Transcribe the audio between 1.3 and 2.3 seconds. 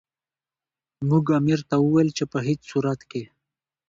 امیر ته وویل چې